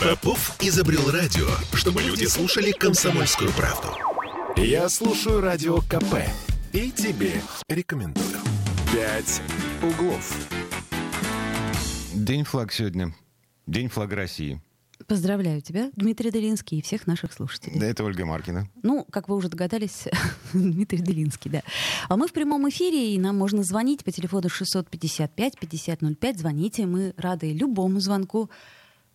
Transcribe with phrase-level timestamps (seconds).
[0.00, 3.88] Попов изобрел радио, чтобы люди слушали комсомольскую правду.
[4.56, 6.16] Я слушаю радио КП
[6.72, 8.38] и тебе рекомендую.
[8.92, 9.40] «Пять
[9.82, 10.34] углов».
[12.12, 13.14] День флаг сегодня.
[13.66, 14.60] День флага России.
[15.06, 17.78] Поздравляю тебя, Дмитрий Делинский и всех наших слушателей.
[17.78, 18.68] Да, это Ольга Маркина.
[18.82, 20.04] Ну, как вы уже догадались,
[20.52, 21.62] Дмитрий Делинский, да.
[22.08, 26.38] А мы в прямом эфире, и нам можно звонить по телефону 655-5005.
[26.38, 28.50] Звоните, мы рады любому звонку.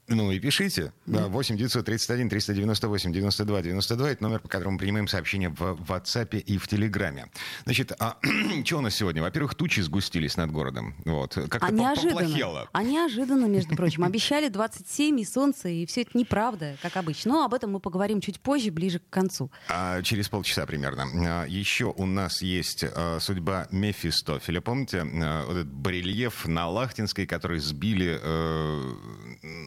[0.08, 0.94] Ну и пишите.
[1.08, 4.10] Да, 8 931 398 92 92.
[4.12, 7.28] Это номер, по которому принимаем сообщения в WhatsApp и в Телеграме.
[7.64, 8.18] Значит, а
[8.66, 9.24] что у нас сегодня?
[9.24, 10.96] Во-первых, тучи сгустились над городом.
[11.06, 11.34] Вот.
[11.34, 12.70] Как-то А неожиданно, поплохело.
[12.72, 17.32] а неожиданно, между прочим, обещали 27 и солнце, и все это неправда, как обычно.
[17.32, 19.52] Но об этом мы поговорим чуть позже, ближе к концу.
[19.70, 21.08] А, через полчаса примерно.
[21.16, 24.62] А, еще у нас есть а, судьба Мефистофеля.
[24.62, 28.94] Помните, а, вот этот барельеф на Лахтинской, который сбили, э,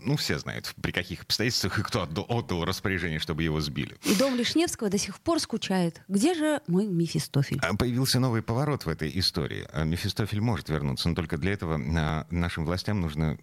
[0.04, 3.96] ну, все знают, при каких обстоятельствах и кто отдал, отдал распоряжение, чтобы его сбили.
[4.04, 6.02] И дом Лишневского до сих пор скучает.
[6.08, 7.60] Где же мой Мефистофель?
[7.62, 9.66] А, Появился новый поворот в этой истории.
[9.72, 13.38] А, Мефистофель может вернуться, но только для этого а, нашим властям нужно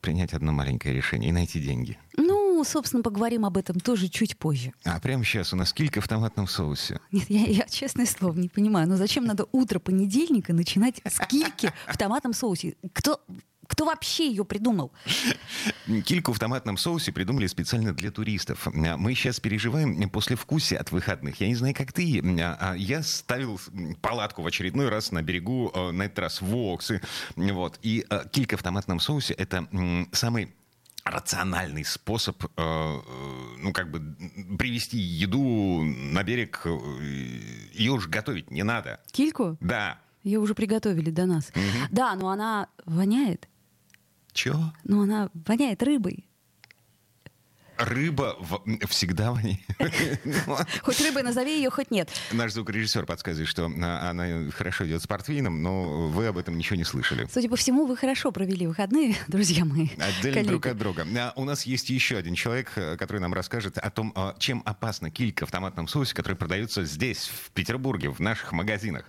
[0.00, 1.98] принять одно маленькое решение и найти деньги.
[2.16, 4.72] Ну, собственно, поговорим об этом тоже чуть позже.
[4.84, 7.00] А прямо сейчас у нас килька в томатном соусе.
[7.10, 8.88] Нет, я, я честное слово не понимаю.
[8.88, 12.76] Но зачем надо утро понедельника начинать с кильки в томатном соусе?
[12.92, 13.20] Кто,
[13.68, 14.92] кто вообще ее придумал?
[16.04, 18.66] Кильку в томатном соусе придумали специально для туристов.
[18.72, 21.40] Мы сейчас переживаем после вкуса от выходных.
[21.40, 22.20] Я не знаю, как ты.
[22.40, 23.60] а, Я ставил
[24.00, 27.00] палатку в очередной раз на берегу, э, на этот раз в Оксы.
[27.36, 27.78] Вот.
[27.82, 29.66] И э, килька в томатном соусе— это
[30.12, 30.52] самый
[31.04, 33.00] рациональный способ, э,
[33.58, 36.64] ну, как бы, м, привезти еду на берег.
[37.72, 39.00] Ее уж готовить не надо.
[39.10, 39.56] Кильку?
[39.60, 39.98] Да.
[40.22, 41.50] Ее уже приготовили до нас.
[41.90, 43.48] Да, но она воняет.
[44.32, 44.72] Чё?
[44.84, 46.26] Но она воняет рыбой.
[47.78, 49.58] Рыба в- всегда воняет.
[50.82, 52.08] Хоть рыбой назови ее, хоть нет.
[52.30, 56.84] Наш звукорежиссер подсказывает, что она хорошо идет с портвейном, но вы об этом ничего не
[56.84, 57.26] слышали.
[57.32, 59.88] Судя по всему, вы хорошо провели выходные, друзья мои.
[59.98, 60.48] Отдельно коллеги.
[60.48, 61.06] друг от друга.
[61.16, 64.62] А у нас есть еще один человек, э, который нам расскажет о том, а, чем
[64.64, 69.06] опасна килька в томатном соусе, который продается здесь, в Петербурге, в наших магазинах.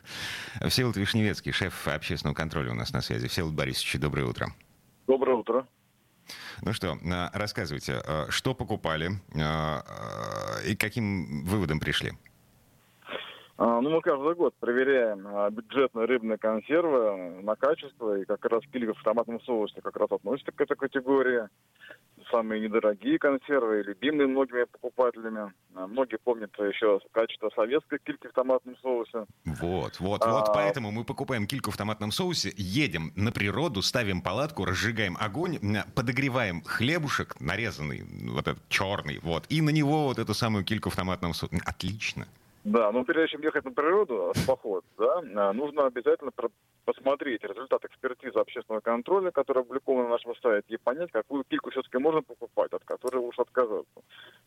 [0.68, 3.28] Всеволод Вишневецкий, шеф общественного контроля у нас на связи.
[3.28, 4.52] Всеволод Борисович, доброе утро.
[5.08, 5.68] Доброе утро.
[6.62, 9.84] Ну что, а, рассказывайте, а, что покупали а,
[10.66, 12.14] и каким выводам пришли?
[13.58, 18.64] А, ну, мы каждый год проверяем а, бюджетные рыбные консервы на качество, и как раз
[18.72, 21.48] килька в томатном соусе как раз относится к этой категории.
[22.32, 25.54] Самые недорогие консервы, любимые многими покупателями.
[25.76, 29.26] А, Многие помнят еще качество советской кильки в томатном соусе.
[29.46, 30.32] Вот, вот, А.
[30.32, 35.60] вот поэтому мы покупаем кильку в томатном соусе, едем на природу, ставим палатку, разжигаем огонь,
[35.94, 40.96] подогреваем хлебушек нарезанный, вот этот черный, вот, и на него вот эту самую кильку в
[40.96, 41.62] томатном соусе.
[41.66, 42.26] Отлично.
[42.64, 46.32] Да, но прежде чем ехать на природу, в поход, да, а, нужно обязательно
[46.86, 51.98] посмотреть результат экспертизы общественного контроля, который опубликован на нашем сайте, и понять, какую кильку все-таки
[51.98, 54.02] можно покупать, от которой лучше отказаться.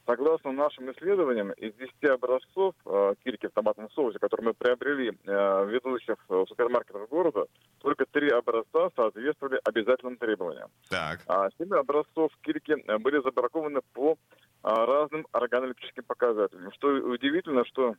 [0.07, 5.67] Согласно нашим исследованиям, из 10 образцов э, кильки в томатном соусе, которые мы приобрели э,
[5.67, 7.47] ведущих э, супермаркетах города,
[7.81, 10.71] только три образца соответствовали обязательным требованиям.
[10.89, 14.17] Так, А семь образцов кильки э, были забракованы по
[14.63, 16.73] а, разным органолептическим показателям.
[16.73, 17.95] Что удивительно, что э,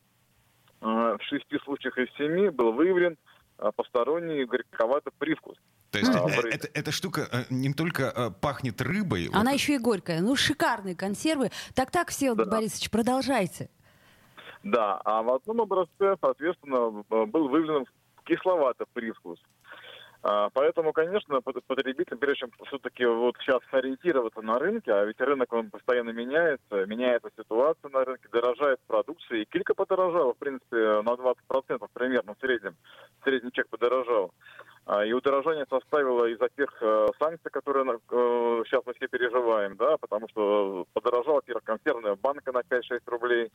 [0.84, 3.37] в шести случаях из семи был выявлен а,
[3.76, 5.56] посторонний горьковатый привкус.
[5.90, 9.50] то есть А, э, бры- это, эта штука э, не только э, пахнет рыбой, Она
[9.50, 10.20] вот, еще и горькая.
[10.20, 11.50] Ну, шикарные консервы.
[11.74, 12.56] Так-так, Всеволод Да.
[12.56, 13.68] Борисович, продолжайте.
[14.62, 17.84] Да, а в одном образце, соответственно, э, был выявлен
[18.24, 19.38] кисловатый привкус.
[20.22, 25.52] А, Поэтому, конечно, потребитель, прежде чем все-таки вот сейчас ориентироваться на рынке, а ведь рынок
[25.52, 31.14] он постоянно меняется, меняется ситуация на рынке, дорожает продукция, и килька подорожала, в принципе, на
[31.14, 32.76] 20% примерно в среднем.
[33.22, 34.32] Средний чек подорожал.
[34.88, 39.98] А, И удорожание составило из-за тех э, санкций, которые э, сейчас мы все переживаем, да,
[39.98, 43.52] потому что подорожала, консервная банка на 5-6 рублей.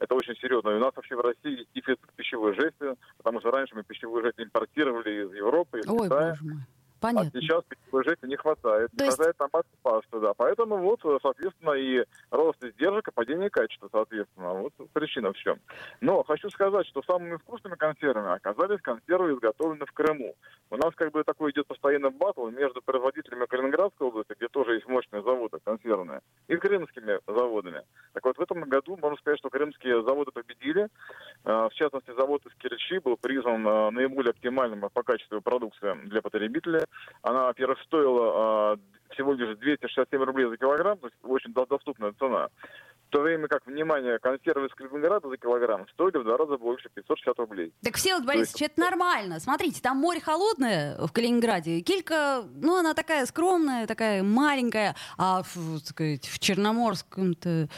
[0.00, 0.70] Это очень серьезно.
[0.70, 4.40] И у нас вообще в России дефицит пищевой жести, потому что раньше мы пищевую жесть
[4.40, 6.30] импортировали из Европы, из Ой, Китая.
[6.30, 6.62] боже мой.
[7.02, 7.40] А Понятно.
[7.40, 8.90] сейчас пищевой жести не хватает.
[8.96, 10.34] То Не есть- хватает томатной пасты, да.
[10.34, 14.52] Поэтому вот, соответственно, и рост издержек, и падение качества, соответственно.
[14.54, 15.58] Вот причина в чем.
[16.00, 20.36] Но хочу сказать, что самыми вкусными консервами оказались консервы, изготовленные в Крыму.
[20.70, 24.86] У нас как бы такой идет постоянный батл между производителями Калининградской области, где тоже есть
[24.86, 27.82] мощные заводы консервные, и крымскими заводами.
[28.12, 30.88] Так вот, в этом году можно сказать, что крымские заводы победили.
[31.44, 36.22] Э, В частности, завод из Киричи был признан э, наиболее оптимальным по качеству продукции для
[36.22, 36.84] потребителя.
[37.22, 42.48] Она, во-первых, стоила э, всего лишь 267 рублей за килограмм, то есть очень доступная цена,
[43.08, 46.88] в то время как, внимание, консервы из Калининграда за килограмм стоили в два раза больше,
[46.94, 47.72] 560 рублей.
[47.84, 49.38] Так, Всеволод Борисович, это нормально.
[49.38, 51.80] Смотрите, там море холодное в Калининграде.
[51.80, 57.68] Килька, ну, она такая скромная, такая маленькая, а в, так сказать, в Черноморском-то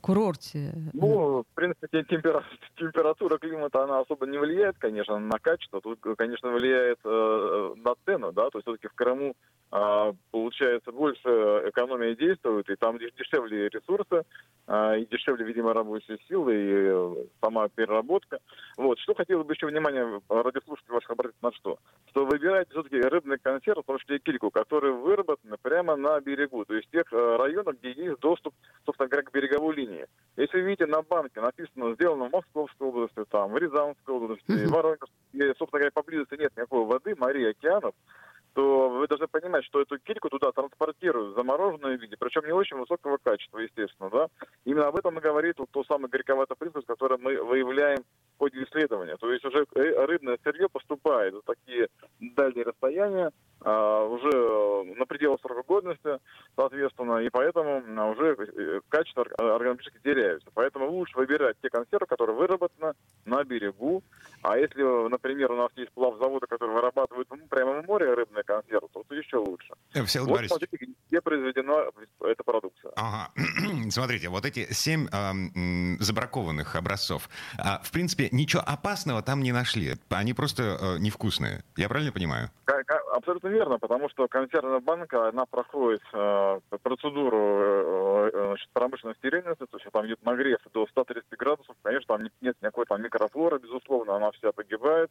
[0.00, 0.72] курорте.
[0.92, 2.44] Ну, в принципе, температура,
[2.76, 5.80] температура климата, она особо не влияет, конечно, на качество.
[5.80, 9.34] Тут, конечно, влияет э, на цену, да, то есть все-таки в Крыму
[9.70, 11.28] получается больше
[11.68, 14.24] экономия действует, и там дешевле ресурсы,
[14.66, 18.40] э, и дешевле, видимо, рабочие силы, и э, сама переработка.
[18.76, 21.78] Вот, что хотелось бы еще внимание радиослушателей ваших обратить на что?
[22.08, 26.64] Что выбирайте все-таки рыбный консерв, в том числе и кильку, которые выработаны прямо на берегу,
[26.64, 28.52] то есть в тех э, районах, где есть доступ,
[28.84, 30.06] собственно говоря, к береговой линии.
[30.36, 34.70] Если вы видите на банке написано сделано в Московской области, там, в Рязанской области, в
[34.70, 35.08] Воронежской,
[35.58, 37.94] собственно говоря, поблизости нет никакой воды, морей, океанов,
[38.54, 42.76] то вы должны понимать, что эту кильку туда транспортируют в замороженном виде, причем не очень
[42.76, 44.28] высокого качества, естественно, да.
[44.64, 47.98] Именно об этом и говорит вот то самое горьковатый принцип, который мы выявляем
[48.36, 49.16] в ходе исследования.
[49.16, 51.88] То есть уже э, рыбное сырье поступает в такие
[52.18, 53.30] дальние расстояния,
[53.62, 56.18] а, уже на пределах срока годности,
[56.56, 60.48] соответственно, и поэтому уже э, качество органически теряется.
[60.54, 62.94] Поэтому лучше выбирать те консервы, которые выработаны
[63.26, 64.02] на берегу.
[64.42, 69.14] А если, например, у нас есть плавзаводы, которые вырабатывают прямо в море рыбные консервы, то
[69.14, 69.74] еще лучше.
[69.94, 72.92] Э, Всеволод вот смотрите, где произведена эта продукция.
[72.96, 73.30] Ага.
[73.90, 79.94] Смотрите, вот эти семь э, забракованных образцов, э, в принципе, ничего опасного там не нашли.
[80.08, 81.62] Они просто э, невкусные.
[81.76, 82.50] Я правильно понимаю?
[83.12, 89.66] Абсолютно верно, потому что консервная банка, она проходит э, процедуру э, э значит, промышленной стерильности,
[89.66, 94.16] то есть там идет нагрев до 130 градусов, конечно, там нет никакой там микрофлоры, безусловно,
[94.16, 95.10] она вся погибает.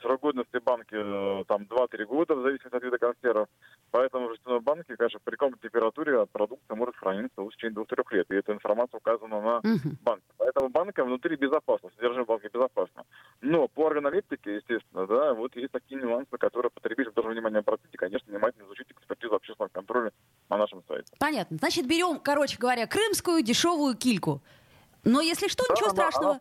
[0.00, 3.48] Срок годности банки э, там 2-3 года, в зависимости от вида консервов.
[3.90, 8.26] Поэтому в жестяной банке, конечно, при каком температуре продукция может храниться в течение 2-3 лет.
[8.30, 9.96] И эта информация указана на uh-huh.
[10.02, 10.24] банке.
[10.38, 13.04] Поэтому банка внутри безопасна, содержимое банки безопасно.
[13.40, 17.96] Но по органолептике, естественно, да, вот есть такие нюансы, которые потребитель должен внимание обратить и,
[17.96, 20.12] конечно, внимательно изучить экспертизу общественного контроля
[20.48, 21.12] на нашем сайте.
[21.18, 21.56] Понятно.
[21.58, 24.42] Значит, берем, короче говоря, крымскую дешевую кильку.
[25.04, 26.30] Но если что, да, ничего страшного.
[26.30, 26.40] Она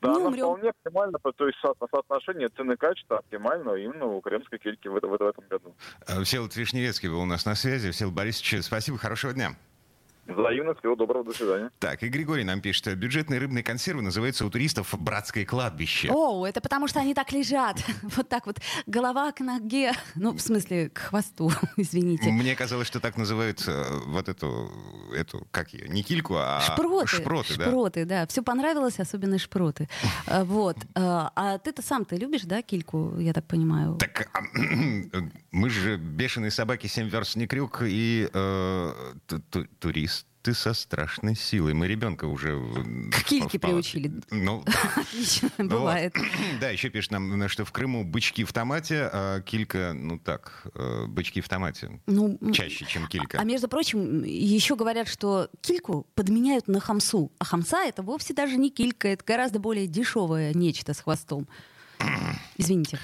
[0.00, 0.44] да, не умрем.
[0.44, 5.00] вполне оптимально, то есть со- соотношение цены и качества оптимально именно у крымской кильки в,
[5.00, 5.74] в, в этом году.
[6.06, 7.90] Э, Всеволод Вишневецкий был у нас на связи.
[7.90, 9.56] Всеволод Борисович, спасибо, хорошего дня.
[10.26, 11.70] Взаимно, всего доброго, до свидания.
[11.78, 16.10] Так, и Григорий нам пишет, бюджетные рыбные консервы называются у туристов «братское кладбище».
[16.10, 17.82] О, это потому что они так лежат.
[18.16, 22.30] Вот так вот, голова к ноге, ну, в смысле, к хвосту, извините.
[22.30, 24.70] Мне казалось, что так называют э, вот эту,
[25.14, 27.08] эту, как ее, не кильку, а шпроты.
[27.08, 27.64] Шпроты, да.
[27.64, 28.26] Шпроты, да.
[28.26, 29.88] Все понравилось, особенно шпроты.
[30.26, 30.76] Э, вот.
[30.94, 33.96] Э, а ты-то сам-то любишь, да, кильку, я так понимаю?
[33.96, 34.40] Так, а,
[35.50, 38.92] мы же бешеные собаки, семь верст не крюк и э,
[39.80, 40.13] турист
[40.44, 41.72] ты со страшной силой.
[41.72, 42.60] Мы ребенка уже...
[43.10, 44.12] К кильке приучили.
[44.30, 44.62] Ну,
[44.96, 46.14] Отлично, бывает.
[46.60, 51.06] Да, еще пишет нам, что в Крыму бычки в томате, а килька, ну так, э,
[51.06, 51.98] бычки в томате.
[52.06, 53.38] Ну, чаще, чем килька.
[53.40, 57.32] А между прочим, еще говорят, что кильку подменяют на хамсу.
[57.38, 61.48] А хамса это вовсе даже не килька, это гораздо более дешевое нечто с хвостом.
[62.56, 62.98] Извините.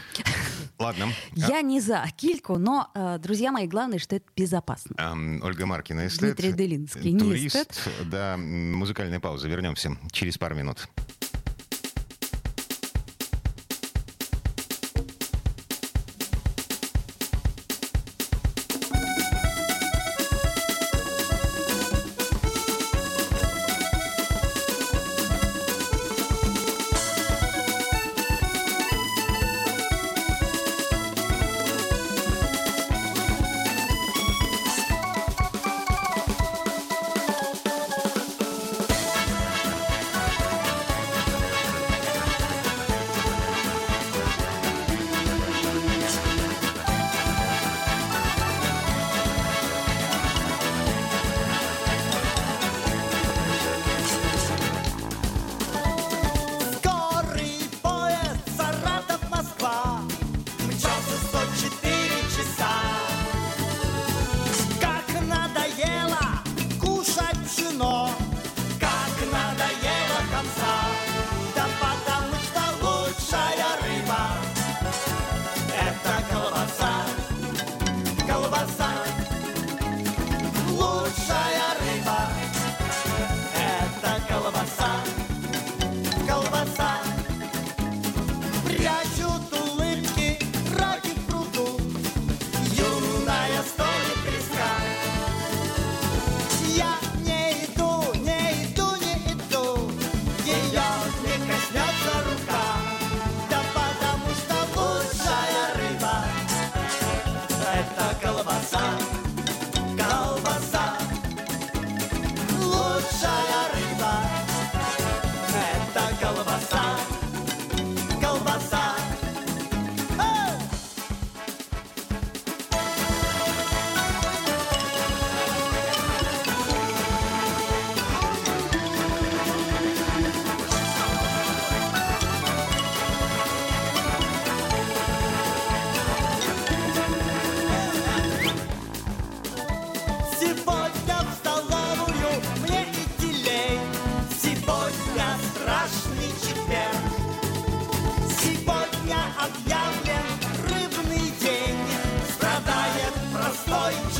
[0.79, 1.09] Ладно.
[1.35, 4.97] Я не за кильку, но, э, друзья мои, главное, что это безопасно.
[5.43, 6.37] Ольга Маркина, эстет.
[6.37, 7.43] Дмитрий Делинский, турист.
[7.43, 7.89] Не эстет.
[8.07, 9.49] Да, музыкальная пауза.
[9.49, 10.89] Вернемся через пару минут.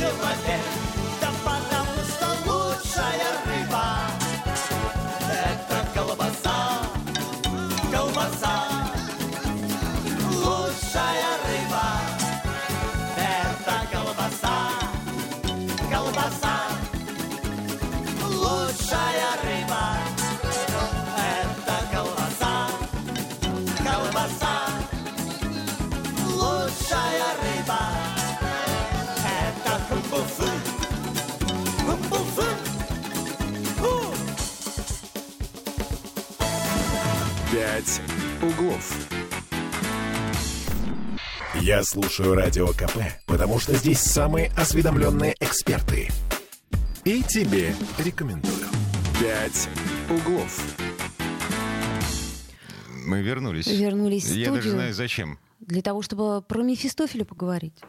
[0.01, 0.80] Простой человек.
[38.43, 38.93] Углов».
[41.59, 46.09] Я слушаю Радио КП, потому что здесь самые осведомленные эксперты.
[47.03, 48.67] И тебе рекомендую.
[49.19, 49.69] «Пять
[50.09, 50.59] углов».
[53.05, 53.67] Мы вернулись.
[53.67, 54.53] Вернулись в Я студию.
[54.55, 55.39] даже знаю, зачем.
[55.59, 57.79] Для того, чтобы про Мефистофеля поговорить.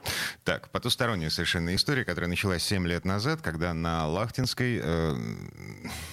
[0.45, 5.15] Так, потусторонняя совершенно история, которая началась 7 лет назад, когда на Лахтинской э,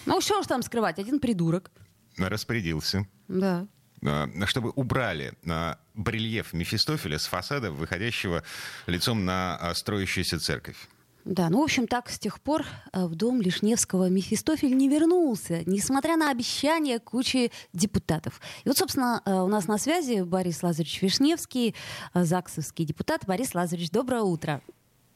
[0.06, 1.00] Ну, что ж там скрывать?
[1.00, 1.72] Один придурок.
[2.18, 3.68] распорядился, Да.
[4.02, 8.44] Э, чтобы убрали э, барельеф Мефистофеля с фасада, выходящего
[8.88, 10.78] лицом на э, строящуюся церковь.
[11.26, 16.16] Да, ну, в общем, так с тех пор в дом Лишневского Мефистофель не вернулся, несмотря
[16.16, 18.40] на обещания кучи депутатов.
[18.64, 21.76] И вот, собственно, у нас на связи Борис Лазаревич Вишневский,
[22.16, 23.26] ЗАГСовский депутат.
[23.28, 24.62] Борис Лазаревич, доброе утро.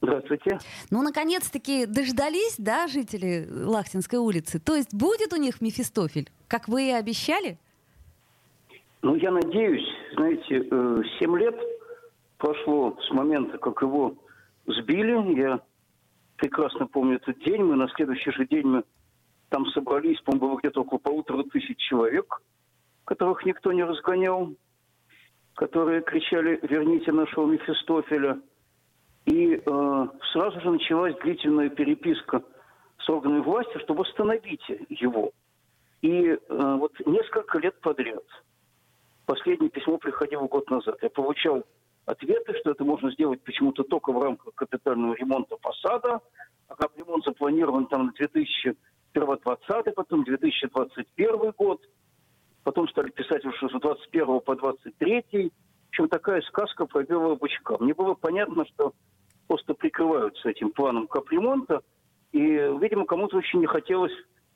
[0.04, 0.60] Здравствуйте.
[0.90, 4.60] Ну, наконец-таки дождались, да, жители Лахтинской улицы?
[4.60, 7.58] То есть будет у них Мефистофель, как вы и обещали?
[9.04, 11.60] Ну, я надеюсь, знаете, э, семь лет
[12.38, 14.16] прошло с момента, как его
[14.66, 15.38] сбили.
[15.38, 15.60] Я
[16.38, 17.64] прекрасно помню этот день.
[17.64, 18.84] Мы на следующий же день мы
[19.50, 22.42] там собрались, по-моему, было где-то около полутора тысяч человек,
[23.04, 24.54] которых никто не разгонял,
[25.56, 28.40] которые кричали «Верните нашего Мефистофеля».
[29.26, 32.42] И э, сразу же началась длительная переписка
[33.00, 35.32] с органами власти, чтобы остановить его.
[36.02, 38.24] И э, вот несколько лет подряд,
[39.26, 41.64] последнее письмо приходило год назад, я получал
[42.06, 46.22] ответы, что это можно сделать почему-то только в рамках капитального ремонта фасада,
[46.68, 51.82] а капремонт запланирован там на 2020, потом 2021 год,
[52.64, 55.24] потом стали писать уже с 21 по 23.
[55.30, 57.78] В общем, такая сказка про белого бычка.
[57.80, 58.94] Мне было понятно, что
[59.48, 61.82] просто прикрываются этим планом капремонта,
[62.32, 64.14] и, видимо, кому-то очень не хотелось,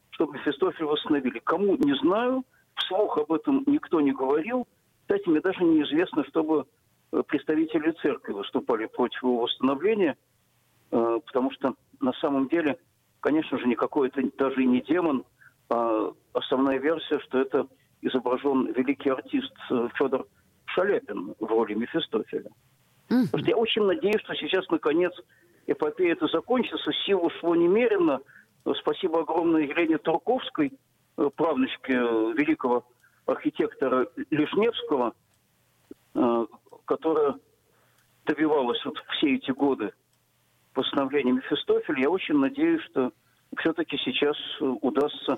[0.09, 1.39] чтобы Мефистофель восстановили.
[1.39, 2.43] Кому, не знаю,
[2.77, 4.67] вслух об этом никто не говорил.
[5.01, 6.65] Кстати, мне даже неизвестно, чтобы
[7.11, 10.17] э, представители церкви выступали против его восстановления,
[10.91, 12.77] э, потому что на самом деле,
[13.19, 15.23] конечно же, никакой это даже и не демон,
[15.69, 17.67] а основная версия, что это
[18.01, 20.25] изображен великий артист э, Федор
[20.65, 22.49] Шаляпин в роли Мефистофеля.
[23.07, 25.13] Потому что я очень надеюсь, что сейчас, наконец,
[25.65, 26.91] эпопея это закончится.
[27.05, 28.19] Сил ушло немерено.
[28.81, 30.73] Спасибо огромное Елене Турковской,
[31.17, 32.85] э, правнучке э, великого
[33.25, 35.13] архитектора Лишневского,
[36.15, 36.45] э,
[36.85, 37.35] которая
[38.25, 39.91] добивалась вот все эти годы
[40.75, 42.01] восстановления Мефистофеля.
[42.01, 43.11] Я очень надеюсь, что
[43.57, 45.37] все-таки сейчас удастся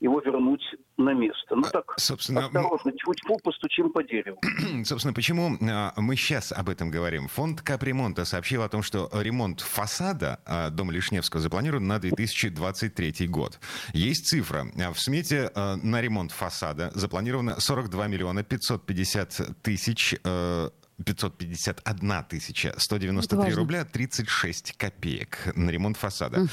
[0.00, 0.62] его вернуть
[0.96, 1.56] на место.
[1.56, 4.38] Ну так, собственно, осторожно, тьфу-тьфу, постучим по дереву.
[4.84, 7.28] Собственно, почему а, мы сейчас об этом говорим?
[7.28, 13.58] Фонд капремонта сообщил о том, что ремонт фасада а, дома Лишневского запланирован на 2023 год.
[13.92, 14.66] Есть цифра.
[14.78, 20.70] А, В смете а, на ремонт фасада запланировано 42 миллиона 550 тысяч э,
[21.04, 23.56] 551 тысяча 193 важно.
[23.56, 26.46] рубля 36 копеек на ремонт фасада.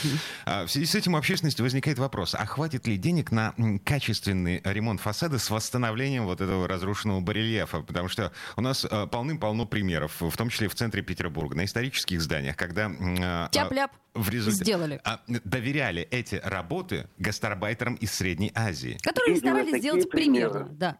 [0.45, 3.53] А В связи с этим у общественности возникает вопрос, а хватит ли денег на
[3.85, 7.81] качественный ремонт фасада с восстановлением вот этого разрушенного барельефа?
[7.81, 12.21] Потому что у нас э, полным-полно примеров, в том числе в центре Петербурга, на исторических
[12.21, 13.91] зданиях, когда м, а, Тяп-ляп.
[14.13, 15.01] в результате Сделали.
[15.03, 18.97] а, доверяли эти работы гастарбайтерам из Средней Азии.
[19.01, 20.49] Которые старались сделать примеры.
[20.51, 20.69] примерно.
[20.75, 20.97] Да.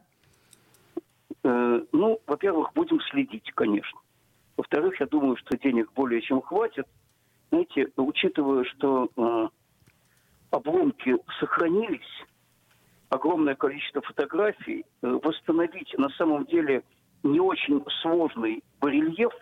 [1.44, 4.00] Э, Ну, во-первых, будем следить, конечно.
[4.58, 6.88] Во-вторых, я думаю, что денег более чем хватит.
[7.50, 9.48] Знаете, учитывая, что э,
[10.52, 12.26] обломки сохранились,
[13.10, 16.84] огромное количество фотографий, э, восстановить на самом деле
[17.24, 19.34] не очень сложный барельеф,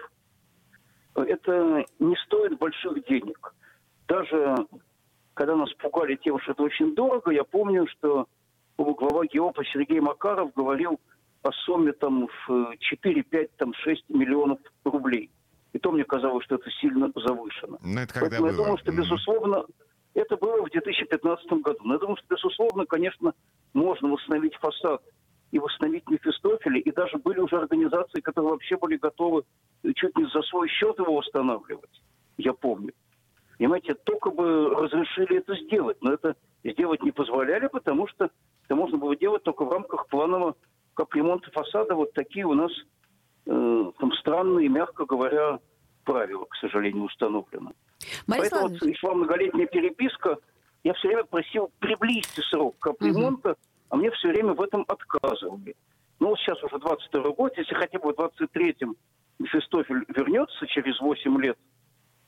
[1.15, 3.53] э, это не стоит больших денег.
[4.07, 4.55] Даже
[5.33, 8.27] когда нас пугали тем, что это очень дорого, я помню, что
[8.77, 10.99] глава ГИОПа Сергей Макаров говорил
[11.43, 15.29] о сумме там в 4, 5, там 6 миллионов рублей.
[15.73, 17.77] И то мне казалось, что это сильно завышено.
[17.81, 18.51] Ну, это когда Поэтому было?
[18.51, 19.65] я думаю, что, безусловно,
[20.13, 21.79] это было в 2015 году.
[21.83, 23.33] Но я думаю, что, безусловно, конечно,
[23.73, 25.01] можно восстановить фасад
[25.51, 26.79] и восстановить Мефистофеля.
[26.79, 29.43] И даже были уже организации, которые вообще были готовы
[29.95, 32.01] чуть не за свой счет его восстанавливать.
[32.37, 32.93] Я помню.
[33.57, 35.97] Понимаете, только бы разрешили это сделать.
[36.01, 38.29] Но это сделать не позволяли, потому что
[38.65, 40.55] это можно было делать только в рамках планового
[40.93, 41.95] капремонта фасада.
[41.95, 42.71] Вот такие у нас
[43.45, 45.59] э, там странные, мягко говоря,
[46.03, 47.71] правила, к сожалению, установлены.
[48.27, 50.37] Борис Поэтому вот шла многолетняя переписка.
[50.83, 53.55] Я все время просил приблизить срок капремонта,
[53.89, 55.75] а мне все время в этом отказывали.
[56.19, 58.95] Ну, вот сейчас уже 22 год, если хотя бы в 23-м
[59.39, 61.57] Мефистофель вернется через 8 лет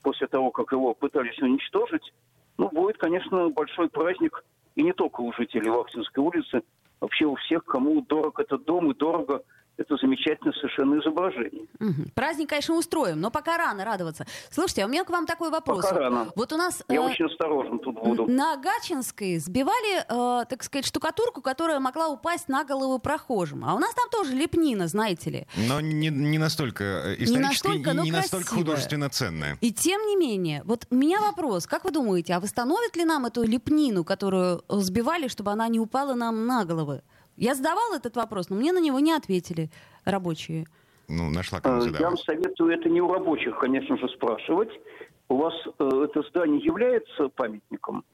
[0.02, 2.12] после того, как его пытались уничтожить,
[2.58, 4.44] ну, будет, конечно, большой праздник,
[4.74, 6.62] и не только у жителей Вахтинской улицы,
[7.04, 9.42] вообще у всех, кому дорог этот дом и дорого
[9.76, 11.66] это замечательное совершенно изображение.
[11.80, 12.06] мгм.
[12.14, 14.26] праздник, конечно, устроим, но пока рано радоваться.
[14.50, 15.84] Слушайте, а у меня к вам такой вопрос.
[15.84, 16.28] Пока рано.
[16.36, 18.26] Вот у нас Я э, очень осторожен тут буду.
[18.26, 19.98] на Гачинской сбивали,
[20.42, 23.64] э, так сказать, штукатурку, которая могла упасть на голову прохожим.
[23.64, 25.46] А у нас там тоже лепнина, знаете ли.
[25.68, 28.64] Но не, не настолько э, исторически, настолько, и но не настолько красивая.
[28.64, 29.58] художественно ценная.
[29.60, 33.26] И тем не менее, вот у меня вопрос, как вы думаете, а восстановят ли нам
[33.26, 37.02] эту лепнину, которую сбивали, чтобы она не упала нам на головы?
[37.36, 39.70] Я задавала этот вопрос, но мне на него не ответили
[40.04, 40.66] рабочие.
[41.08, 42.20] Ну, нашла Э, кому Я вам задавать.
[42.20, 44.70] советую это не у рабочих, конечно же, спрашивать.
[45.28, 48.04] У вас э, это здание является памятником?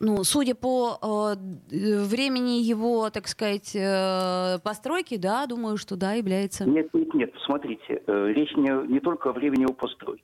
[0.00, 1.34] Ну, судя по э,
[1.70, 6.64] времени его, так сказать, э, постройки, да, думаю, что да, является.
[6.64, 7.34] Нет, нет, нет.
[7.44, 10.22] Смотрите, э, речь не, не только о времени его постройки.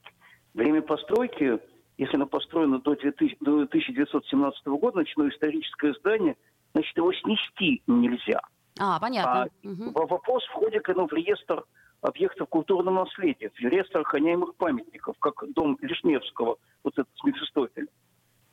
[0.55, 1.59] Время постройки,
[1.99, 6.37] если оно построено до, 2000 до 1917 года, ночное историческое здание,
[6.75, 8.41] значит, его снести нельзя.
[8.79, 9.43] А, понятно.
[9.43, 11.65] А в- вопрос входит оно в реестр
[12.03, 17.89] объектов культурного наследия, в реестр охраняемых памятников, как дом Лишневского, вот этот с Мефистофелем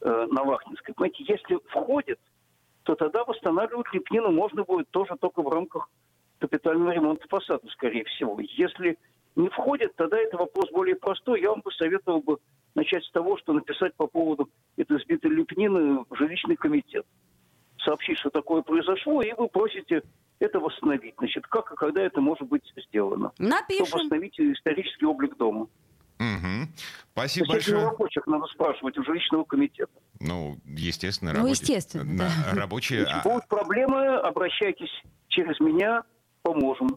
[0.02, 0.94] э, на Вахтинской.
[0.94, 2.20] Понимаете, если входит,
[2.84, 5.90] то тогда восстанавливать лепнину можно будет тоже только в рамках
[6.40, 8.40] капитального ремонта фасада, скорее всего.
[8.40, 8.98] Если
[9.36, 11.42] не входит, тогда это вопрос более простой.
[11.42, 12.38] Я вам посоветовал бы
[12.76, 17.06] начать с того, что написать по поводу этой сбитой лепнины в жилищный комитет
[17.84, 20.02] сообщить, что такое произошло, и вы просите
[20.40, 21.16] это восстановить.
[21.18, 23.32] Значит, как и когда это может быть сделано?
[23.36, 24.00] Чтобы Напишем.
[24.00, 25.68] восстановить исторический облик дома.
[26.20, 26.70] Мгм.
[27.14, 27.84] Спасибо То большое.
[27.86, 29.92] рабочих надо спрашивать у жилищного комитета.
[30.20, 31.62] Ну, естественно, Ну, рабочие.
[31.78, 32.60] естественно, Да.
[32.60, 33.04] Рабочие.
[33.06, 34.92] Значит, а, будут проблемы, обращайтесь
[35.30, 36.04] через меня,
[36.44, 36.90] поможем.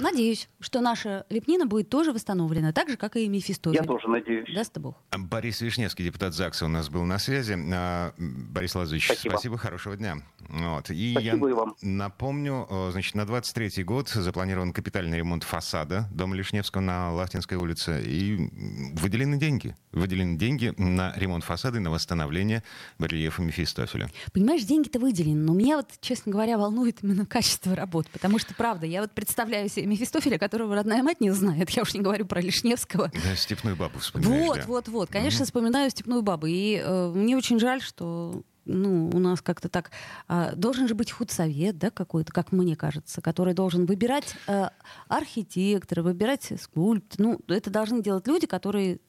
[0.00, 3.80] Надеюсь, что наша лепнина будет тоже восстановлена, так же, как и Мефистофель.
[3.80, 4.52] Я тоже надеюсь.
[4.54, 4.96] Даст Бог.
[5.16, 7.56] Борис Вишневский, депутат ЗакСа, у нас был на связи.
[7.72, 9.32] А, Борис Лазаревич, Спасибо.
[9.32, 10.16] спасибо, хорошего дня.
[10.48, 10.90] Вот.
[10.90, 11.74] И Спасибо я и вам.
[11.80, 18.02] напомню, значит, на 23-й год запланирован капитальный ремонт фасада дома Лишневского на Лахтинской улице.
[18.04, 18.50] И
[18.94, 19.74] выделены деньги.
[19.92, 22.62] Выделены деньги на ремонт фасада и на восстановление
[22.98, 24.10] барельефа Мефистофеля.
[24.32, 28.86] Понимаешь, деньги-то выделены, но меня вот, честно говоря, волнует именно качество работ, потому что, правда,
[28.86, 32.40] я вот представляю себе Мефистофеля, которого родная мать не знает, я уж не говорю про
[32.40, 33.10] Лишневского.
[33.12, 34.64] Да, степную бабу вспоминаешь, Вот, да.
[34.66, 35.08] вот, вот.
[35.10, 36.46] Конечно, вспоминаю степную бабу.
[36.46, 39.90] И э, мне очень жаль, что ну, у нас как-то так...
[40.28, 44.68] а, должен же быть худсовет, да, какой-то, как мне кажется, который должен выбирать э,
[45.08, 47.22] архитектора, выбирать скульптора.
[47.22, 49.00] Ну, это должны делать люди, которые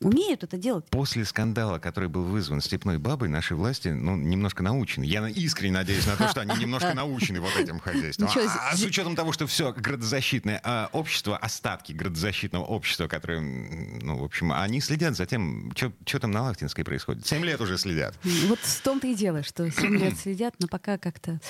[0.00, 0.84] умеют это делать.
[0.90, 5.04] После скандала, который был вызван степной бабой, наши власти ну, немножко научены.
[5.04, 8.28] Я искренне надеюсь на то, что они немножко научены вот этим хозяйством.
[8.34, 14.18] А, а с учетом того, что все градозащитное а, общество, остатки градозащитного общества, которые, ну,
[14.18, 17.26] в общем, они следят за тем, что там на Лахтинской происходит.
[17.26, 18.14] Семь лет уже следят.
[18.46, 21.40] Вот в том-то и дело, что 7 лет следят, но пока как-то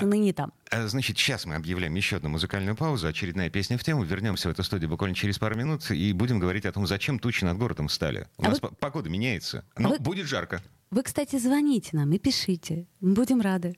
[0.00, 0.52] и ныне там.
[0.72, 4.04] А, Значит, сейчас мы объявляем еще одну музыкальную паузу, очередная песня в тему.
[4.04, 7.44] Вернемся в эту студию буквально через пару минут и будем говорить о том, зачем тучи
[7.44, 8.28] над городом стали.
[8.36, 10.62] У А нас вы- по- погода меняется, но вы- будет жарко.
[10.90, 12.86] Вы, кстати, звоните нам и пишите.
[13.00, 13.76] Будем рады.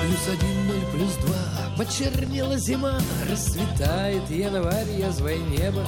[0.00, 1.41] Плюс один, ноль, плюс два
[1.76, 2.98] Почернела зима,
[3.30, 5.84] расцветает январь, язвое небо.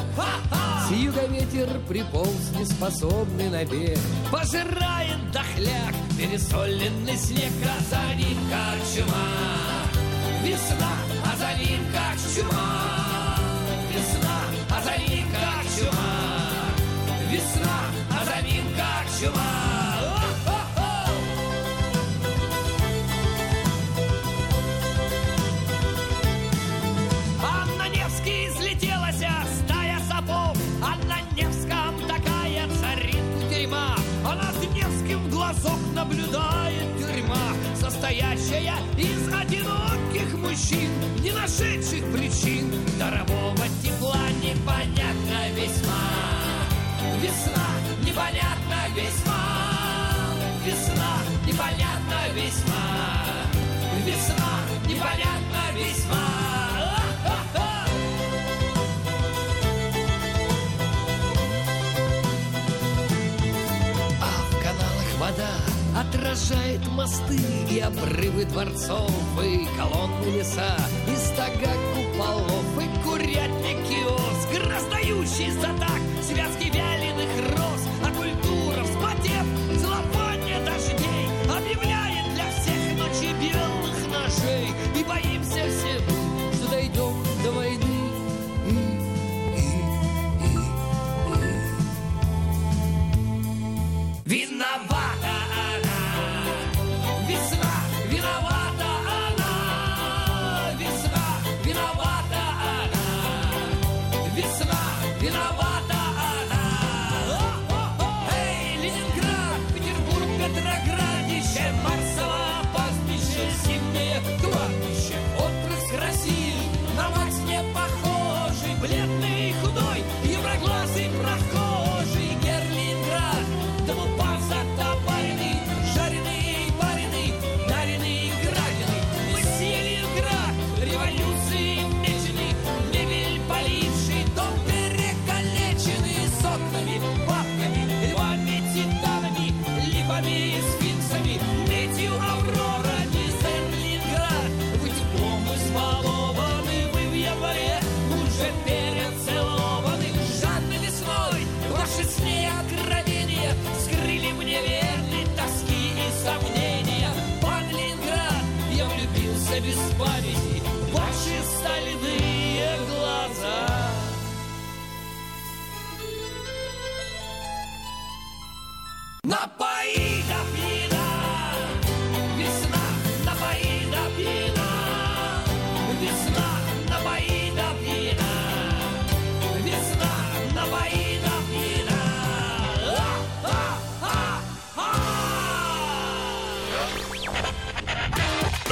[0.89, 3.99] С юга ветер приполз неспособный на бег.
[4.33, 9.29] Пожирает дохляк, пересоленный снег А за ним как чума.
[10.43, 10.93] Весна,
[11.25, 12.94] а за ним как чума
[38.55, 40.91] Состоящая из одиноких мужчин
[41.23, 42.71] Не нашедших причин.
[42.99, 45.99] Дарового тепла непонятно весьма.
[47.21, 47.64] Весна
[66.35, 67.39] отражает мосты
[67.71, 76.04] и обрывы дворцов, и колонны леса, и стога куполов, и курятник киоск, раздающий так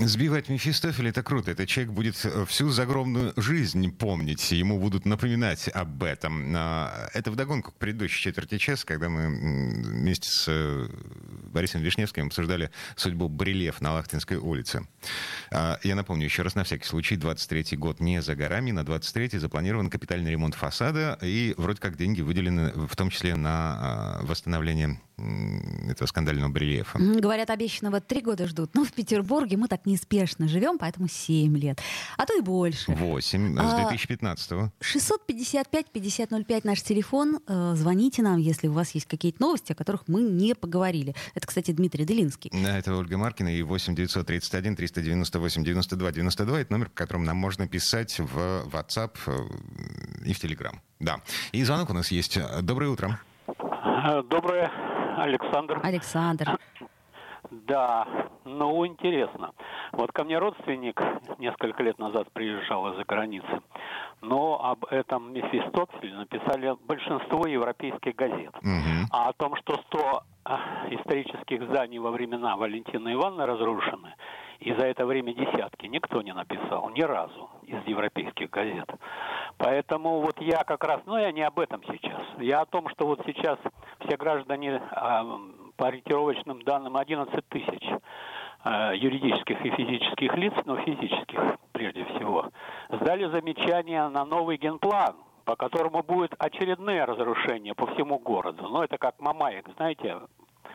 [0.00, 1.50] Сбивать Мефистофеля это круто.
[1.50, 4.50] Этот человек будет э, всю загромную жизнь помнить.
[4.50, 6.54] Ему будут напоминать об этом.
[6.56, 10.88] А, Это вдогонку к предыдущей четверти часа, когда мы вместе с э,
[11.52, 14.86] Борисом Вишневским обсуждали судьбу брельеф на Лахтинской улице.
[15.50, 18.70] А, Я напомню еще раз на всякий случай, 23-й год не за горами.
[18.70, 21.18] На 23-й запланирован капитальный ремонт фасада.
[21.20, 24.98] И вроде как деньги выделены в том числе на а, восстановление
[25.88, 26.98] этого скандального брельефа.
[26.98, 28.74] Говорят, обещанного три года ждут.
[28.74, 31.80] Но в Петербурге мы так неспешно живем, поэтому семь лет.
[32.16, 32.90] А то и больше.
[32.92, 34.72] 8 с А, 2015-го.
[34.80, 37.40] 655-5005 наш телефон.
[37.46, 41.14] Э, Звоните нам, если у вас есть какие-то новости, о которых мы не поговорили.
[41.34, 42.50] Это, кстати, Дмитрий Делинский.
[42.52, 46.60] Да, это Ольга Маркина и 8 931 398 92 92.
[46.60, 50.74] Это номер, по которому нам можно писать в WhatsApp э, и в Telegram.
[50.98, 51.20] Да.
[51.52, 52.38] И звонок у нас есть.
[52.62, 53.20] Доброе утро.
[54.30, 54.70] Доброе,
[55.22, 55.80] Александр.
[55.82, 56.58] Александр.
[57.50, 58.06] Да,
[58.44, 59.52] ну интересно.
[59.92, 61.00] Вот ко мне родственник
[61.38, 63.60] несколько лет назад приезжал из-за границы.
[64.20, 68.54] Но об этом Мефистофеле написали большинство европейских газет.
[68.62, 69.06] Мгм.
[69.10, 74.14] А о том, что 100 а, исторических зданий во времена Валентины Ивановны разрушены,
[74.60, 78.88] и за это время десятки, никто не написал, ни разу из европейских газет.
[79.58, 82.22] Поэтому вот я как раз, ну я не об этом сейчас.
[82.38, 83.58] Я о том, что вот сейчас
[84.04, 85.24] все граждане а,
[85.76, 87.88] по ориентировочным данным 11 тысяч
[88.62, 92.50] а, юридических и физических лиц, но физических прежде всего,
[92.90, 98.68] сдали замечания на новый генплан, по которому будет очередные разрушения по всему городу.
[98.68, 100.18] Ну, это как Мамаек, знаете,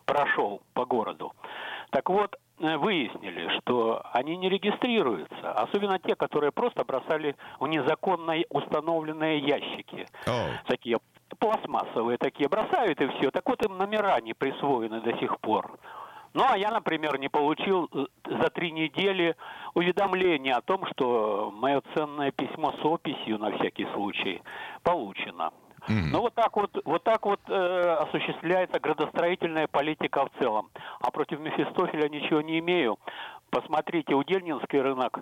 [0.05, 1.31] прошел по городу.
[1.91, 9.39] Так вот, выяснили, что они не регистрируются, особенно те, которые просто бросали в незаконно установленные
[9.39, 10.07] ящики.
[10.27, 10.99] О, Такие
[11.39, 13.31] пластмассовые такие бросают и все.
[13.31, 15.77] Так вот им номера не присвоены до сих пор.
[16.33, 19.37] Ну, а я, например, не получил э, за три недели
[19.73, 24.41] уведомление о том, что мое ценное письмо с описью на всякий случай
[24.83, 25.51] получено.
[25.87, 26.11] Мгм.
[26.11, 30.69] Но вот так вот, вот так вот э, осуществляется градостроительная политика в целом.
[31.01, 32.97] А против Мефистофеля ничего не имею.
[33.51, 35.19] Посмотрите, Удельнинский рынок,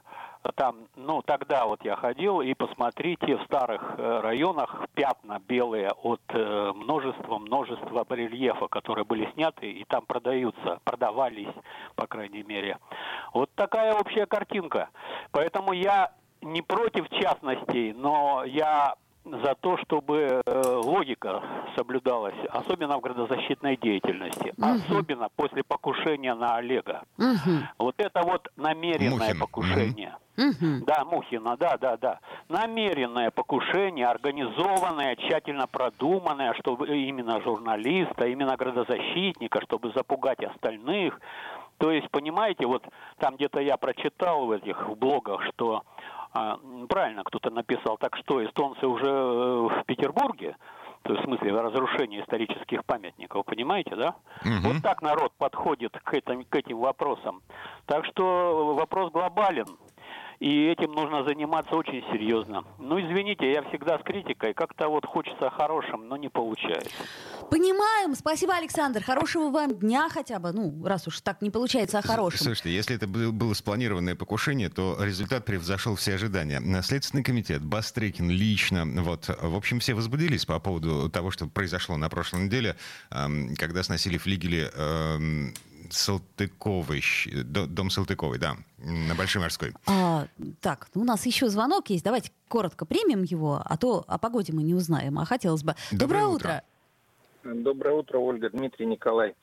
[0.56, 6.21] там, ну, тогда вот я ходил, и посмотрите, в старых э, районах пятна белые от
[6.30, 11.54] э, множества, множества барельефа, которые были сняты, и там продаются, продавались,
[11.95, 12.80] по крайней мере.
[13.34, 14.89] Вот такая общая картинка.
[15.32, 21.41] Поэтому я не против частностей, но я за то, чтобы э, логика
[21.75, 27.03] соблюдалась, особенно в градозащитной деятельности, особенно после покушения на Олега.
[27.17, 27.67] Мгм.
[27.77, 29.39] Вот это вот намеренное Мухин.
[29.39, 30.17] покушение.
[30.36, 30.83] Мгм.
[30.86, 32.19] Да, Мухина, да, да, да.
[32.49, 41.19] Намеренное покушение, организованное, тщательно продуманное, чтобы именно журналиста, именно градозащитника, чтобы запугать остальных.
[41.77, 42.83] То есть, понимаете, вот
[43.19, 45.83] там где-то я прочитал в этих в блогах, что
[46.89, 50.56] правильно кто-то написал, так что эстонцы уже э, в Петербурге,
[51.04, 54.15] то есть в смысле разрушения исторических памятников, понимаете, да?
[54.43, 54.62] Мгм.
[54.62, 57.41] Вот так народ подходит к этим, к этим вопросам.
[57.86, 59.67] Так что вопрос глобален.
[60.43, 62.65] И этим нужно заниматься очень серьезно.
[62.77, 64.53] Ну, извините, я всегда с критикой.
[64.53, 66.89] Как-то вот хочется хорошим, но не получается.
[67.49, 68.13] Понимаем.
[68.13, 69.01] Спасибо, Александр.
[69.01, 70.51] Хорошего вам дня хотя бы.
[70.51, 72.39] Ну, раз уж так не получается о хорошем.
[72.41, 76.62] Слушайте, если это был- было спланированное покушение, то результат превзошел все ожидания.
[76.82, 82.10] Следственный комитет, Бастрыкин лично, вот, в общем, все возбудились по поводу того, что произошло на
[82.10, 82.75] прошлой неделе,
[83.12, 85.53] эм, когда сносили флигели эм,
[85.93, 87.01] Салтыковой,
[87.45, 89.73] дом Салтыковой, да, на Большой Морской.
[89.88, 90.27] А,
[90.62, 92.03] так, ну, у нас еще звонок есть.
[92.03, 95.19] Давайте коротко примем его, а то о погоде мы не узнаем.
[95.19, 95.75] А хотелось бы.
[95.91, 96.63] Доброе Доброе утро.
[97.43, 97.63] утро.
[97.63, 99.36] Доброе утро, Ольга, Дмитрий, Николай.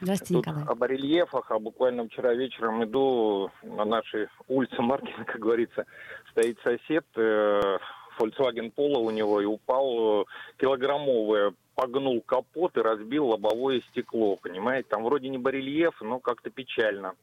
[0.00, 0.64] Здравствуйте, Тут Николай.
[0.66, 5.84] о барельефах, а буквально вчера вечером иду на нашей улице Маркина, как говорится,
[6.32, 7.78] стоит сосед, э,
[8.18, 10.24] Volkswagen Polo у него, и упал э,
[10.58, 14.88] килограммовое, погнул капот и разбил лобовое стекло, понимаете?
[14.88, 17.14] Там вроде не барельеф, но как-то печально.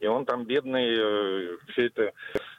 [0.00, 2.12] И он там бедный, все это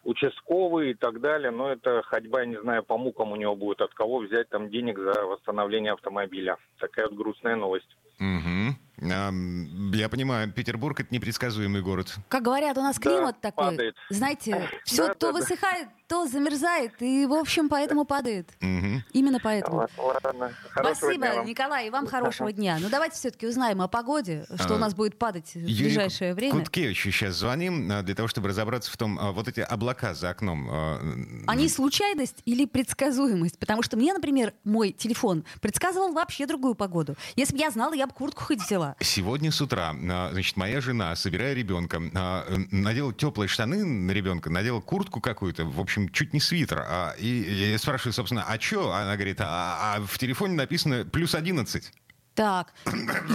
[0.03, 3.81] участковый и так далее, но это ходьба, я не знаю, по мукам у него будет,
[3.81, 6.57] от кого взять там денег за восстановление автомобиля.
[6.79, 7.89] Такая вот грустная новость.
[8.19, 8.75] Мгм.
[9.01, 12.15] Я понимаю, Петербург— это непредсказуемый город.
[12.27, 13.65] Как говорят, у нас Да, климат такой.
[13.71, 13.95] падает.
[14.09, 15.39] Знаете, все Да, то да, да.
[15.39, 18.49] высыхает, то замерзает, и, в общем, поэтому падает.
[18.61, 19.03] Мгм.
[19.13, 19.87] Именно поэтому.
[19.97, 21.45] Ладно, Спасибо, дня вам.
[21.45, 22.77] Николай, и вам хорошего дня.
[22.81, 26.33] Ну, давайте все-таки узнаем о погоде, что А, у нас будет падать в Юрию ближайшее
[26.33, 26.59] время.
[26.59, 30.31] Куткевичу сейчас звоним а, для того, чтобы разобраться в том, а, вот эти облака за
[30.31, 30.67] окном.
[30.71, 30.99] а,
[31.47, 33.59] Они случайность или предсказуемость?
[33.59, 37.15] Потому что мне, например, мой телефон предсказывал вообще другую погоду.
[37.35, 38.88] Если бы я знала, я бы куртку хоть взяла.
[38.99, 44.49] Сегодня с утра, а, значит, моя жена, собирая ребенка, а, надела теплые штаны на ребенка,
[44.49, 46.83] надела куртку какую-то, в общем, чуть не свитер.
[46.87, 47.27] А, И
[47.71, 48.91] я спрашиваю, собственно, а что?
[48.93, 51.91] Она говорит, а, а в телефоне написано плюс 11.
[52.35, 52.73] Так,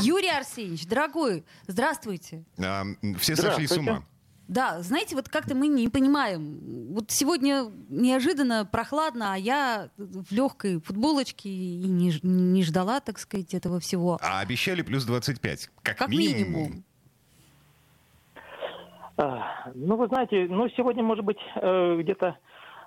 [0.01, 2.45] Юрий Арсеньевич, дорогой, здравствуйте.
[2.59, 2.85] А,
[3.19, 4.05] Все сошли с ума.
[4.47, 6.93] Да, знаете, вот как-то мы не понимаем.
[6.95, 13.55] Вот сегодня неожиданно прохладно, а я в легкой футболочке и не, не ждала, так сказать,
[13.55, 14.19] этого всего.
[14.21, 15.71] А обещали плюс 25.
[15.83, 16.53] Как, Как минимум.
[16.53, 16.85] минимум.
[19.17, 22.37] А, Ну, вы знаете, ну, сегодня, может быть, э, где-то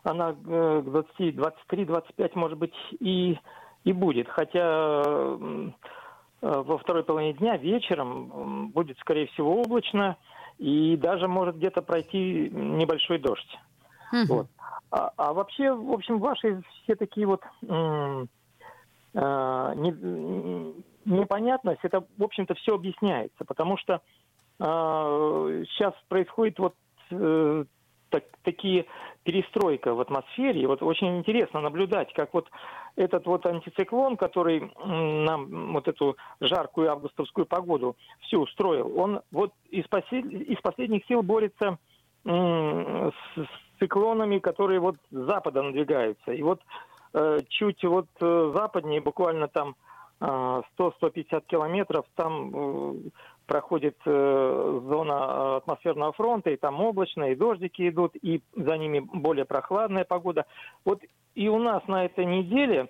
[0.04, 3.38] она э, к 20, 23, 25, может быть, и,
[3.84, 4.28] и будет.
[4.30, 5.72] Хотя э,
[6.42, 10.18] во второй половине дня вечером будет, скорее всего, облачно,
[10.58, 13.58] и даже может где-то пройти небольшой дождь.
[14.12, 14.28] Мгм.
[14.28, 14.48] Вот.
[14.92, 18.30] А, а вообще, в общем, ваши все такие вот м,
[19.14, 24.02] не- м, непонятность, это, в общем-то, все объясняется, потому что
[24.60, 26.76] э, сейчас происходит вот
[27.12, 27.66] э,
[28.10, 28.86] так- такие
[29.24, 30.62] перестройка в атмосфере.
[30.62, 32.48] И вот очень интересно наблюдать, как вот
[32.96, 39.86] этот вот антициклон, который нам вот эту жаркую августовскую погоду всю устроил, он вот из,
[39.86, 41.78] послед- из последних сил борется
[42.26, 43.48] м, с,
[43.80, 46.32] циклонами, которые вот с запада надвигаются.
[46.32, 46.62] И вот
[47.14, 49.76] э, чуть вот э, западнее, буквально там
[50.20, 50.26] э,
[50.80, 52.94] 100-150 километров, там э,
[53.48, 59.00] проходит э, зона э, атмосферного фронта, и там облачно, и дождики идут, и за ними
[59.00, 60.46] более прохладная погода.
[60.86, 61.02] Вот
[61.34, 62.90] и у нас на этой неделе,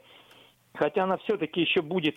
[0.73, 2.15] хотя она все-таки еще будет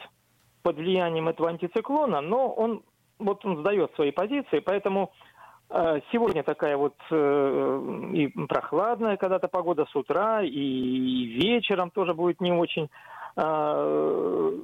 [0.62, 2.82] под влиянием этого антициклона, но он
[3.18, 5.12] вот он сдает свои позиции, поэтому
[5.68, 12.52] э, сегодня такая вот и прохладная когда-то погода с утра, и вечером тоже будет не
[12.52, 12.88] очень
[13.36, 14.58] э,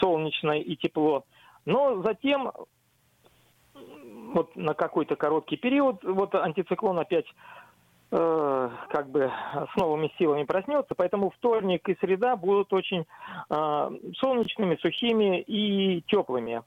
[0.00, 1.24] солнечно и тепло.
[1.66, 2.52] Но затем
[4.34, 7.26] вот на какой-то короткий период вот антициклон опять
[8.10, 9.30] э, как бы
[9.72, 13.06] с новыми силами проснется, поэтому вторник и среда будут очень
[13.50, 16.62] э, солнечными, сухими и теплыми.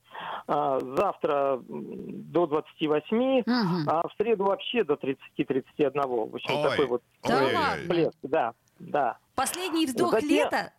[0.48, 3.90] А завтра до 28, Мгм.
[3.90, 6.30] а в среду вообще до 30-31.
[6.30, 9.18] В общем, Ой, такой вот всплеск, да, да.
[9.36, 10.74] Последний вздох Затем- лета?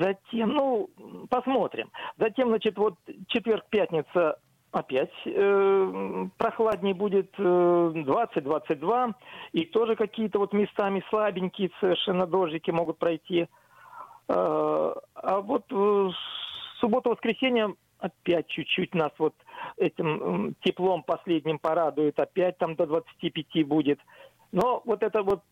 [0.00, 0.88] Затем, ну,
[1.28, 1.90] посмотрим.
[2.16, 2.94] Затем, значит, вот
[3.26, 4.38] четверг, пятница
[4.72, 9.14] опять э, прохладнее будет э, 20-22.
[9.52, 13.42] И тоже какие-то вот местами слабенькие совершенно дождики могут пройти.
[13.42, 13.46] Э,
[14.28, 16.10] а вот э,
[16.80, 19.34] суббота-воскресенье опять чуть-чуть нас вот
[19.76, 22.18] этим м, теплом последним порадует.
[22.18, 24.00] Опять там до 25 будет.
[24.50, 25.42] Но вот это вот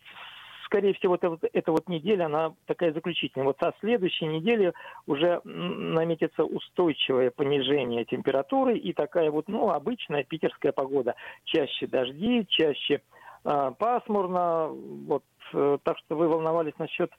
[0.71, 3.47] скорее всего, это, эта вот неделя, она такая заключительная.
[3.47, 4.73] Вот со следующей недели
[5.07, 11.17] уже наметится устойчивое понижение температуры и такая вот, ну, обычная питерская погода.
[11.45, 13.03] Чаще дожди, чаще
[13.45, 14.69] а, пасмурно.
[14.69, 17.11] Вот, э, так что вы волновались насчет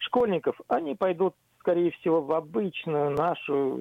[0.00, 0.60] школьников.
[0.68, 3.80] Они пойдут, скорее всего, в обычную нашу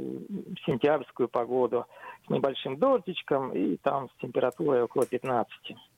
[0.66, 1.86] сентябрьскую погоду
[2.28, 5.50] с небольшим дождичком и там с температурой около 15.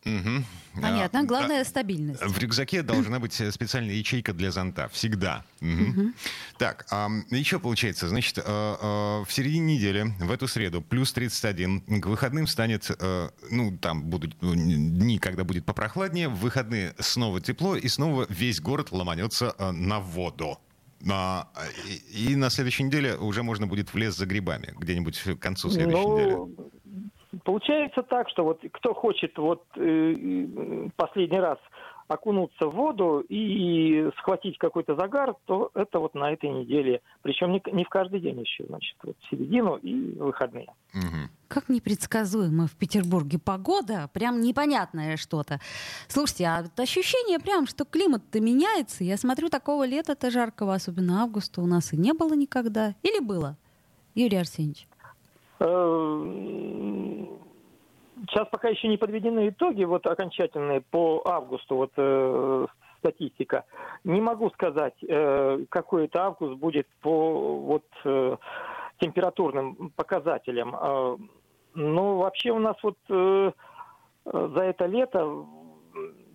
[0.06, 0.46] Мгм.
[0.82, 1.20] Понятно.
[1.20, 2.22] А, Главное стабильность.
[2.22, 4.88] В рюкзаке должна быть э, специальная ячейка для зонта.
[4.90, 5.44] Всегда.
[5.60, 6.14] Мгм.
[6.58, 12.02] Так, ам, еще получается, значит, э, э, в середине недели, в эту среду, плюс 31,
[12.02, 17.42] к выходным станет, э, ну, там будут ну, дни, когда будет попрохладнее, в выходные снова
[17.42, 20.60] тепло, и снова весь город ломанется э, на воду.
[21.12, 21.48] А,
[22.14, 26.06] и, на следующей неделе уже можно будет в лес за грибами, где-нибудь к концу следующей
[26.06, 26.32] недели.
[26.32, 26.72] Ну,
[27.46, 31.58] получается так, что вот кто хочет вот э, э, последний раз
[32.10, 37.02] окунуться в воду и схватить какой-то загар, то это вот на этой неделе.
[37.22, 40.68] Причем не, не в каждый день еще, значит, вот в середину и выходные.
[41.48, 45.60] Как непредсказуемо в Петербурге погода, прям непонятное что-то.
[46.08, 49.04] Слушайте, а ощущение прям, что климат-то меняется.
[49.04, 52.96] Я смотрю, такого лета-то жаркого, особенно августа, у нас и не было никогда.
[53.04, 53.56] Или было?
[54.16, 54.88] Юрий Арсеньевич.
[58.28, 62.66] Сейчас пока еще не подведены итоги вот окончательные по августу, вот э,
[63.00, 63.66] статистика.
[64.04, 68.38] Не могу сказать, э, какой это август будет по вот э,
[69.00, 70.76] температурным показателям.
[70.76, 71.18] Э,
[71.76, 73.52] ну, вообще у нас вот э,
[74.26, 75.46] за это лето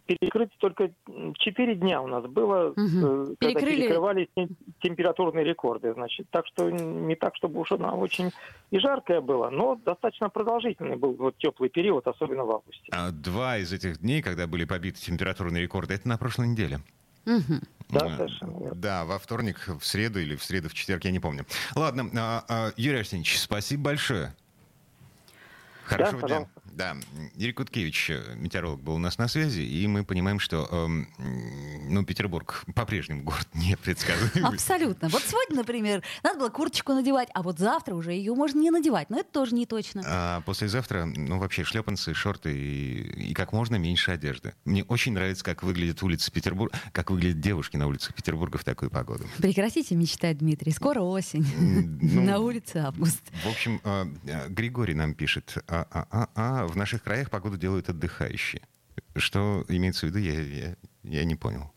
[0.08, 0.90] м, перекрыты только
[1.38, 5.92] 4 дня у нас было, э, когда Перекрыли- перекрывались тем- температурные рекорды.
[5.94, 8.30] Значит, так что не так, чтобы уж она очень
[8.70, 12.88] и жаркая была, но достаточно продолжительный был вот теплый период, особенно в августе.
[12.92, 16.80] А Два из этих дней, когда были побиты температурные рекорды, это на прошлой неделе.
[17.24, 17.60] Мгм.
[17.88, 18.74] Да, совершенно.
[18.74, 21.46] Да, во вторник, в среду или в среду, в четверг, я не помню.
[21.74, 24.34] Ладно, а, а, Юрий Арсеньевич, спасибо большое.
[25.84, 26.22] Хорошего дня.
[26.22, 26.60] пожалуйста.
[26.74, 26.96] Да,
[27.36, 31.08] Юрий Куткевич, э, метеоролог, был у нас на связи, и мы понимаем, что эм,
[31.88, 34.52] ну, Петербург по-прежнему город непредсказуемый.
[34.54, 35.08] Абсолютно.
[35.08, 39.08] Вот сегодня, например, надо было курточку надевать, а вот завтра уже ее можно не надевать.
[39.08, 40.02] Но это тоже не точно.
[40.04, 44.54] А послезавтра, ну, вообще, шлепанцы, шорты и, и как можно меньше одежды.
[44.64, 48.90] Мне очень нравится, как выглядят улицы Петербурга, как выглядят девушки на улицах Петербурга в такую
[48.90, 49.24] погоду.
[49.38, 50.72] Прекратите мечтать, Дмитрий.
[50.72, 51.44] Скоро осень.
[52.14, 53.22] Ну, На улице август.
[53.44, 57.56] В общем, э, э, Григорий нам пишет, а, а, а, а, в наших краях погоду
[57.56, 58.62] делают отдыхающие.
[59.16, 61.70] Что имеется в виду, я, я, я не понял.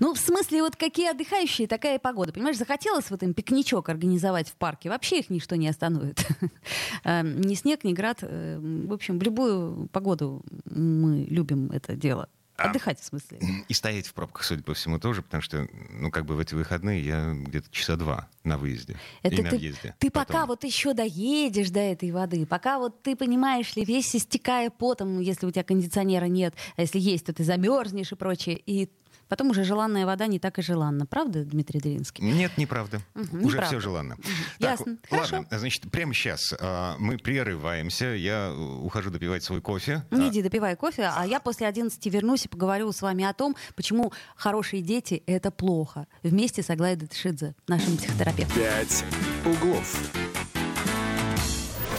[0.00, 2.32] Ну, в смысле, вот какие отдыхающие, такая и погода.
[2.32, 4.90] Понимаешь, захотелось вот им пикничок организовать в парке.
[4.90, 6.26] Вообще их ничто не остановит.
[7.04, 8.18] Э, Ни снег, ни град.
[8.22, 12.28] Э, В общем, в любую погоду мы любим это дело.
[12.56, 12.68] А.
[12.68, 13.38] Отдыхать, в смысле.
[13.66, 16.54] И стоять в пробках, судя по всему, тоже, потому что, ну, как бы в эти
[16.54, 19.94] выходные я где-то часа два на выезде Это и на ты, въезде.
[19.98, 20.26] ты Потом.
[20.26, 25.20] пока вот еще доедешь до этой воды, пока вот ты понимаешь ли, весь истекая потом,
[25.20, 28.60] если у тебя кондиционера нет, а если есть, то ты замерзнешь и прочее.
[28.66, 28.90] И
[29.32, 31.06] потом уже желанная вода не так и желанна.
[31.06, 32.22] Правда, Дмитрий Делинский?
[32.22, 33.00] Нет, неправда.
[33.14, 33.66] Мгм, Уже неправда.
[33.66, 34.16] все желанно.
[34.58, 34.98] Ясно.
[35.08, 35.36] Хорошо.
[35.36, 36.52] ладно, значит, прямо сейчас
[36.98, 38.08] мы прерываемся.
[38.08, 40.04] Я э, ухожу допивать свой кофе.
[40.10, 43.32] Не А, иди, допивай кофе, а я после 11 вернусь и поговорю с вами о
[43.32, 46.06] том, почему хорошие дети— это плохо.
[46.22, 48.62] Вместе с Аглаей Датшидзе, нашим психотерапевтом.
[48.62, 49.02] «Пять
[49.46, 50.31] углов».